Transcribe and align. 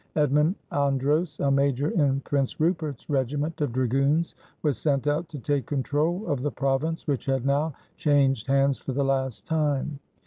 Edmund 0.15 0.55
Andros, 0.71 1.39
a 1.39 1.51
major 1.51 1.91
in 1.91 2.21
Prince 2.21 2.59
Rupert's 2.59 3.07
regiment 3.07 3.61
of 3.61 3.71
dragoons, 3.71 4.33
was 4.63 4.79
sent 4.79 5.05
out 5.05 5.29
to 5.29 5.37
take 5.37 5.67
control 5.67 6.25
of 6.25 6.41
the 6.41 6.49
province, 6.49 7.05
which 7.05 7.27
had 7.27 7.45
now 7.45 7.73
changed 7.97 8.47
hands 8.47 8.79
for 8.79 8.93
the 8.93 9.05
last 9.05 9.45
time. 9.45 9.99